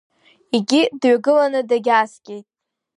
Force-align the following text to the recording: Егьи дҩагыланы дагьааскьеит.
Егьи 0.55 0.81
дҩагыланы 1.01 1.61
дагьааскьеит. 1.69 2.47